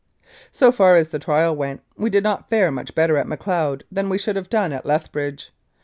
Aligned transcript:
So 0.51 0.71
far 0.71 0.95
as 0.95 1.09
the 1.09 1.19
trial 1.19 1.55
went, 1.55 1.83
we 1.95 2.09
did 2.09 2.23
not 2.23 2.49
fare 2.49 2.71
much 2.71 2.95
better 2.95 3.17
at 3.17 3.27
Macleod 3.27 3.83
than 3.91 4.09
we 4.09 4.17
should 4.17 4.35
have 4.35 4.49
done 4.49 4.73
at 4.73 4.83
Leth 4.83 5.11
bridge. 5.11 5.53